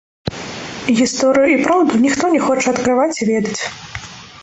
[1.01, 3.59] Гісторыю і праўду ніхто не хоча адкрываць і ведаць.